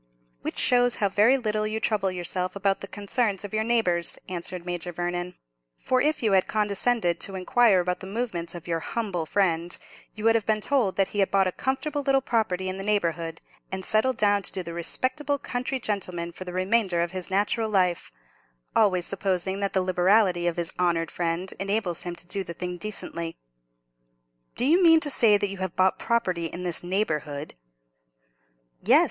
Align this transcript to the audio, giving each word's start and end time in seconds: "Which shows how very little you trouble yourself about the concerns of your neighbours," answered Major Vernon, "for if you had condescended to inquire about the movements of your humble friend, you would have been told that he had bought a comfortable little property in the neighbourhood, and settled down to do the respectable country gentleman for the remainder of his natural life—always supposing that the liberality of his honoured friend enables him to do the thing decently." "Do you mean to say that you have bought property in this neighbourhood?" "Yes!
"Which 0.41 0.57
shows 0.57 0.95
how 0.95 1.09
very 1.09 1.37
little 1.37 1.67
you 1.67 1.79
trouble 1.79 2.09
yourself 2.09 2.55
about 2.55 2.81
the 2.81 2.87
concerns 2.87 3.43
of 3.43 3.53
your 3.53 3.63
neighbours," 3.63 4.17
answered 4.27 4.65
Major 4.65 4.91
Vernon, 4.91 5.35
"for 5.77 6.01
if 6.01 6.23
you 6.23 6.31
had 6.31 6.47
condescended 6.47 7.19
to 7.19 7.35
inquire 7.35 7.81
about 7.81 7.99
the 7.99 8.07
movements 8.07 8.55
of 8.55 8.67
your 8.67 8.79
humble 8.79 9.27
friend, 9.27 9.77
you 10.15 10.23
would 10.23 10.33
have 10.33 10.47
been 10.47 10.59
told 10.59 10.95
that 10.95 11.09
he 11.09 11.19
had 11.19 11.29
bought 11.29 11.45
a 11.45 11.51
comfortable 11.51 12.01
little 12.01 12.19
property 12.19 12.67
in 12.67 12.79
the 12.79 12.83
neighbourhood, 12.83 13.41
and 13.71 13.85
settled 13.85 14.17
down 14.17 14.41
to 14.41 14.51
do 14.51 14.63
the 14.63 14.73
respectable 14.73 15.37
country 15.37 15.79
gentleman 15.79 16.31
for 16.31 16.45
the 16.45 16.51
remainder 16.53 17.01
of 17.01 17.11
his 17.11 17.29
natural 17.29 17.69
life—always 17.69 19.05
supposing 19.05 19.59
that 19.59 19.73
the 19.73 19.83
liberality 19.83 20.47
of 20.47 20.57
his 20.57 20.73
honoured 20.79 21.11
friend 21.11 21.53
enables 21.59 22.01
him 22.01 22.15
to 22.15 22.25
do 22.25 22.43
the 22.43 22.55
thing 22.55 22.75
decently." 22.79 23.37
"Do 24.55 24.65
you 24.65 24.81
mean 24.81 24.99
to 25.01 25.11
say 25.11 25.37
that 25.37 25.49
you 25.49 25.57
have 25.59 25.75
bought 25.75 25.99
property 25.99 26.45
in 26.47 26.63
this 26.63 26.81
neighbourhood?" 26.83 27.53
"Yes! 28.81 28.99